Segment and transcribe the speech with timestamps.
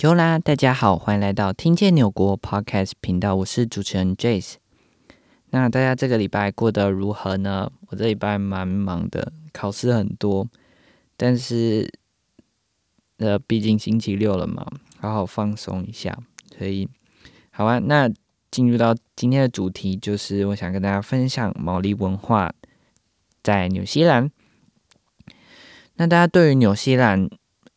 [0.00, 4.54] Q 啦，大家好，欢迎来到听见纽国 Podcast 频道，我是主持人 Jace。
[5.50, 7.72] 那大家这个礼拜过得如何呢？
[7.88, 10.46] 我这礼拜蛮忙的，考试很多，
[11.16, 11.92] 但是
[13.16, 14.64] 呃，毕竟星期六了嘛，
[15.00, 16.16] 好好放松一下。
[16.56, 16.88] 所以，
[17.50, 18.08] 好啊，那
[18.52, 22.54] 进入到今天的主题，就是我想跟大家分享毛利文化
[23.42, 24.30] 在纽西兰。
[25.96, 27.28] 那大家对于纽西兰，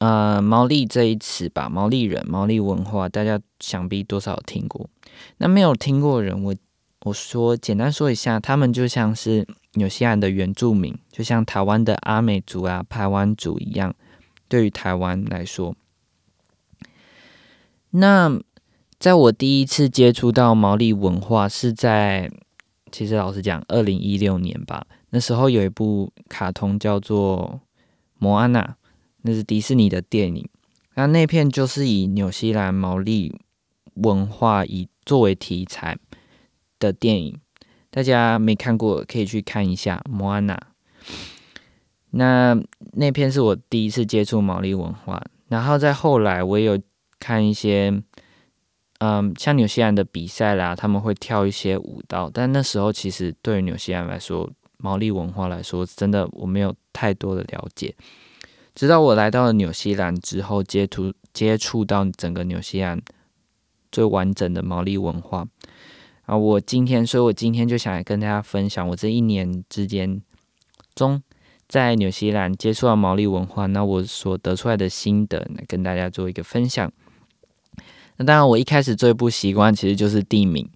[0.00, 4.88] 呃，毛利这一词吧，毛利人、毛利文化，大家想必多少有听过。
[5.36, 6.54] 那没有听过的人，我
[7.02, 13.94] 我说简单说一下，他们就像是纽西兰的原住民，就像台湾的阿美族啊、排湾族一样。
[14.48, 15.76] 对于台湾来说，
[17.90, 18.40] 那
[18.98, 22.30] 在我第一次接触到毛利文化是在，
[22.90, 24.86] 其实老实讲，二零一六年吧。
[25.10, 27.60] 那时候有一部卡通叫做。
[28.22, 28.76] 摩安娜，
[29.22, 30.48] 那是迪士尼的电影。
[30.94, 33.40] 那那片就是以纽西兰毛利
[33.94, 35.96] 文化以作为题材
[36.78, 37.40] 的电影，
[37.90, 40.54] 大家没看过可以去看一下《摩安娜》。
[42.10, 42.60] 那
[42.92, 46.78] 那片是我第一次接触毛利文化，然后在后来我也有
[47.20, 48.02] 看一些，
[48.98, 57.94] 嗯，像纽西兰的比赛啦，他们会跳一些舞蹈，但那时候其实对于纽西兰来说，毛利文化来说，真的我没有太多的了解。
[58.80, 62.98] 直到我来到了纽西兰之后，接触接触到整个纽西兰
[63.92, 65.46] 最完整的毛利文化
[66.22, 66.34] 啊！
[66.34, 70.22] 我今天，所以我今天就想来跟大家分享我这一年之间
[70.94, 71.22] 中
[71.68, 76.90] 在纽西兰接触到毛利文化，那我所得出来的心得，来跟大家做一个分享。
[78.16, 80.66] 那当然，我一开始最不习惯其实就是地名。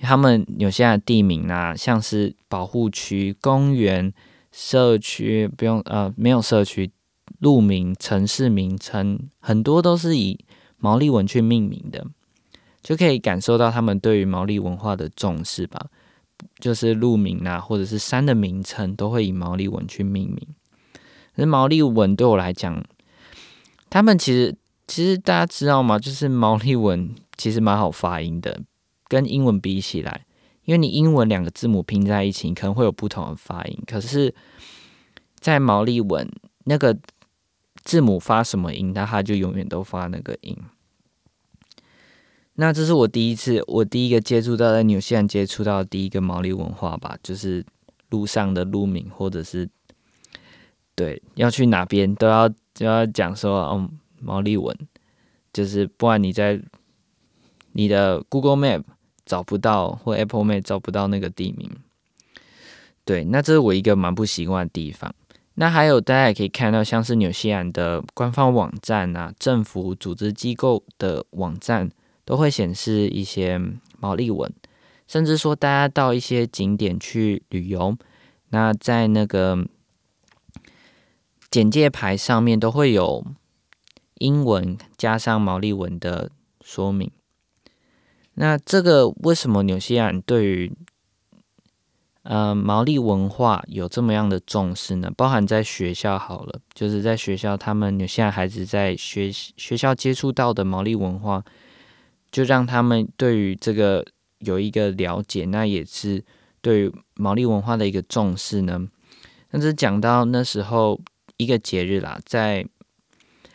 [0.00, 4.10] 他们纽西兰地名啊，像是保护区、公园、
[4.50, 6.90] 社区，不用呃，没有社区，
[7.42, 10.38] 路名、城市名称，很多都是以
[10.78, 12.06] 毛利文去命名的，
[12.84, 15.88] 就可以感受到他们对于毛利文化的重视吧。
[16.60, 20.38] 就是路名啊，或者是山的名称，都会以毛利文去命名。
[21.34, 22.80] 可是毛利文对我来讲，
[23.90, 24.54] 他们其实
[24.86, 25.98] 其实大家知道吗？
[25.98, 28.60] 就是毛利文其实蛮好发音的。
[29.08, 30.24] 跟英文比起来，
[30.64, 33.76] 因为你英文两个字母拼在一起，可能会有不同的发音。
[33.84, 34.32] 可是，
[35.40, 36.30] 在毛利文
[36.64, 36.96] 那个
[37.84, 40.56] 字母发什么音，那它就永远都发那个音。
[42.54, 47.64] 那这是我第一次，我第一个接触到在纽西兰接触到第一个毛利文化吧，就是
[48.10, 49.68] 路上的路名，或者是
[50.94, 54.76] 对要去哪边都要都要讲说哦，毛利文，
[55.52, 56.60] 就是不然你在
[57.72, 58.82] 你的 Google Map。
[59.24, 61.70] 找不到或 Apple Map 找不到那个地名，
[63.04, 65.14] 对，那这是我一个蛮不习惯的地方。
[65.54, 71.90] 那还有大家也可以看到，像是纽西兰的官方网站啊，政府组织机构的网站
[72.24, 73.60] 都会显示一些
[73.98, 74.50] 毛利文，
[75.06, 77.96] 甚至说大家到一些景点去旅游，
[78.48, 79.66] 那在那个
[81.50, 83.24] 简介牌上面都会有
[84.14, 86.30] 英文加上毛利文的
[86.62, 87.10] 说明。
[88.34, 90.72] 那这个为什么纽西兰对于
[92.22, 95.10] 呃毛利文化有这么样的重视呢？
[95.16, 101.44] 包含在学校好了，就是在学校，他们纽西兰孩子在学学校接触到的毛利文化，
[102.30, 104.04] 就让他们对于这个
[104.38, 106.24] 有一个了解，那也是
[106.60, 108.88] 对于毛利文化的一个重视呢。
[109.50, 111.00] 但是讲到那时候
[111.36, 112.66] 一个节日啦，在。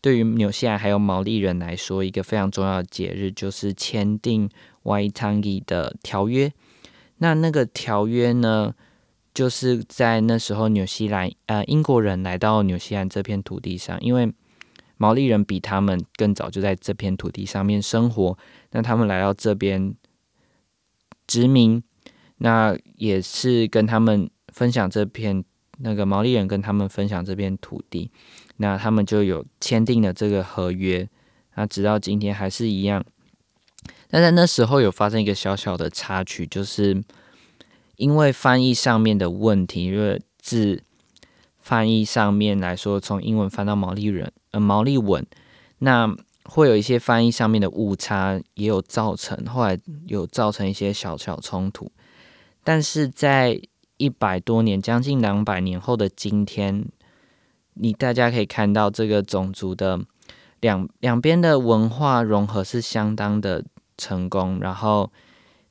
[0.00, 4.48] 对于纽西兰还有毛利人来说，一个非常重要的节日就是签订
[4.84, 6.52] Waitangi 的条约。
[7.18, 8.74] 那那个条约呢，
[9.34, 14.32] 就是在那时候纽西兰呃英国人来到纽西兰这片土地上，因为
[14.96, 18.36] 毛利人比他们更早就在这片土地上面生活，
[18.72, 19.94] 那他们来到这边
[21.26, 21.82] 殖民，
[22.38, 25.44] 那也是跟他们分享这片
[25.78, 28.10] 那个毛利人跟他们分享这片土地。
[28.56, 31.08] 那他们就有签订了这个合约，
[31.54, 33.04] 那直到今天还是一样。
[34.08, 37.02] 但在那时候有发生一个小小的插曲，就是
[37.96, 40.82] 因为翻译上面的问题，因为字
[41.58, 45.26] 翻译上面来说，从英文翻到毛利人呃毛利文，
[45.78, 46.14] 那
[46.44, 51.90] 会有一些翻译上面的误差，也有造成后来有造成一些小小冲突。
[52.64, 53.60] 但是在
[53.96, 56.86] 一百多年，将近两百年后的今天。
[57.80, 60.00] 你大家可以看到，这个种族的
[60.58, 63.64] 两两边的文化融合是相当的
[63.98, 65.12] 成功，然后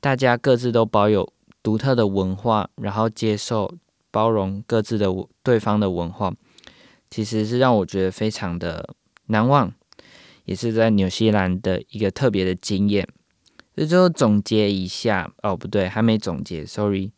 [0.00, 1.30] 大家各自都保有
[1.62, 3.74] 独特的文化，然后接受
[4.10, 5.08] 包容各自的
[5.42, 6.32] 对方的文化，
[7.10, 8.94] 其实是让我觉得非常的
[9.26, 9.70] 难忘。
[10.44, 13.06] 也是在纽西兰的一个特别的经验。
[13.76, 17.12] 这就总结一下哦，不对，还没总结，sorry。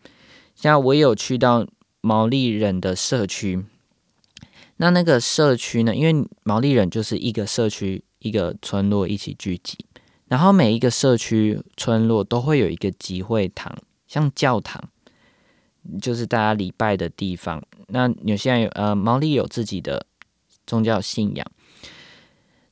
[0.54, 1.66] 像我有去到
[2.02, 3.64] 毛利人的社区，
[4.76, 9.78] 那那个社区呢，因为毛利人就是一个社区、一个村落一起聚集，
[10.28, 13.76] 然后每一个社区、村落都会有一个集会堂，
[14.06, 14.82] 像教堂，
[16.00, 17.62] 就是大家礼拜的地方。
[17.88, 20.06] 那纽西兰有呃毛利有自己的
[20.66, 21.46] 宗教信仰，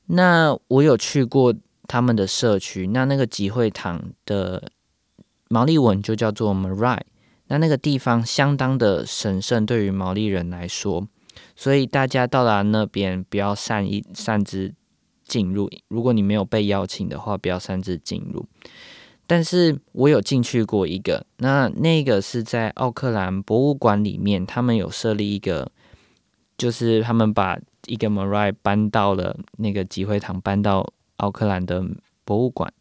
[0.06, 1.54] 那我有去过。
[1.88, 4.70] 他们的社区，那那个集会堂的
[5.48, 7.00] 毛利文就叫做 Marae，
[7.48, 11.06] 那那个地方相当的神圣，对于毛利人来说，
[11.54, 14.72] 所以大家到达那边不要擅意擅自
[15.32, 18.44] 进入，如果你没有被邀请的话，不要擅自进入。
[19.26, 25.70] 但是我有进去过一个，那那个是在奥克兰博物馆里面，他们有设立一个，
[26.58, 30.92] 就是他们把一个 Marae 搬到了那个集会堂，搬到。
[31.18, 31.86] 奥克兰的
[32.24, 32.72] 博物馆，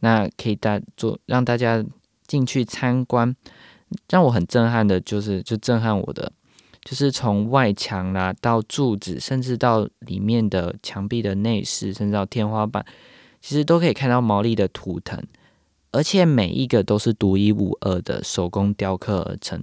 [0.00, 1.82] 那可以大做让大家
[2.26, 3.34] 进去参观。
[4.10, 6.30] 让我很震撼的，就是就震撼我的，
[6.86, 12.86] 就是从外墙啦到柱子，甚至到里面的墙壁的内饰，甚至到天花板，
[13.40, 15.20] 其实都可以看到毛利的图腾，
[15.90, 19.60] 而且每一个都是独一无二的手工雕刻而成，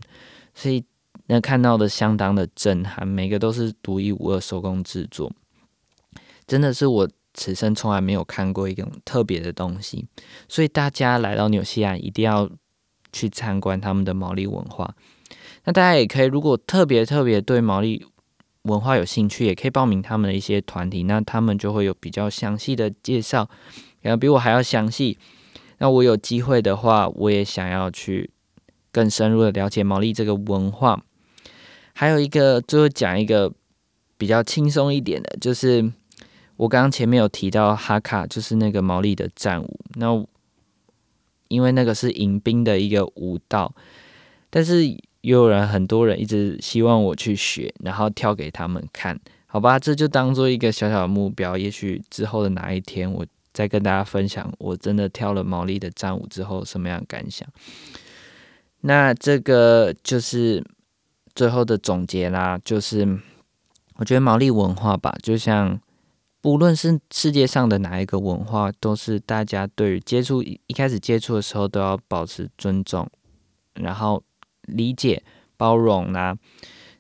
[0.53, 0.83] 所以
[1.27, 5.31] 那看到的相当的震撼，每个都是独一无二手工制作，
[6.45, 7.09] 真的是我。
[7.35, 10.05] 此生从来没有看过一种特别的东西，
[10.47, 12.47] 所以大家来到纽西兰一定要
[13.11, 14.93] 去参观他们的毛利文化。
[15.65, 18.06] 那大家也可以，如果特别特别对毛利
[18.63, 23.50] 文化有兴趣，也可以报名他们的一些团体，那他们就会有比较详细的介绍，
[24.01, 25.18] 然后比我还要详细。
[25.77, 28.30] 那我有机会的话，我也想要去
[28.92, 31.04] 更深入的了解毛利这个文化。
[31.94, 33.54] 还有一个，最后讲一个
[34.18, 35.92] 比较轻松一点的，就是。
[36.56, 39.80] 我刚刚前面有提到哈卡，就是那个毛利的战舞。
[39.95, 40.24] 那
[41.48, 43.74] 因为那个是迎宾的一个舞蹈，
[44.51, 44.83] 但是
[45.23, 49.79] 也有人很多人一直希望我去学，然后跳给他们看，好吧？
[49.79, 51.57] 这就当做一个小小的目标。
[51.57, 57.47] 也许之后的哪一天，我再跟大家分享，我真的跳了毛利的战舞之后什么样的感想。
[58.81, 60.63] 那这个就是
[61.33, 63.19] 最后的总结啦，就是
[63.95, 65.79] 我觉得毛利文化吧，就像。
[66.43, 73.09] 不论是世界上的哪一个文化，都是大家对于接触一开始接触的时候都要保持尊重，
[73.75, 74.21] 然后
[74.63, 75.24] 理解、
[75.57, 76.38] 包容啦、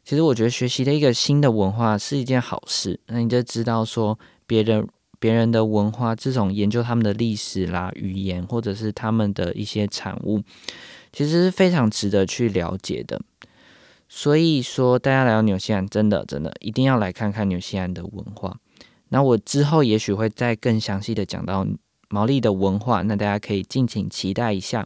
[0.03, 2.99] 其实我觉得学习的一个新的文化是一件好事。
[3.07, 4.87] 那你就知道说别人
[5.19, 10.41] 别人的文化，这种研究他们的历史啦、语言，或者是他们的一些产物，
[11.13, 13.21] 其实是非常值得去了解的。
[14.09, 18.59] 所以说，大家来到纽西兰，真的真的一定要来看看纽西兰的文化。
[19.09, 21.65] 那我之后也许会再更详细的讲到
[22.09, 24.85] 毛利的文化，那大家可以敬请期待一下。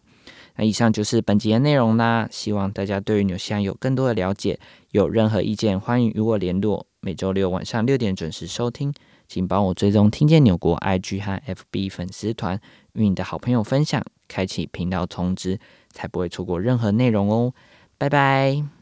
[0.58, 4.60] 那以上就是本集的内容啦，希望大家对于纽西兰有更多的了解。
[4.92, 6.88] 有任何意见，欢迎与我联络。
[7.00, 8.92] 每周六晚上六点准时收听，
[9.28, 12.60] 请帮我追踪听见纽国 IG 和 FB 粉丝团，
[12.94, 15.60] 与你的好朋友分享，开启频道通知，
[15.92, 17.54] 才不会错过任何内容哦。
[17.98, 18.77] 拜拜。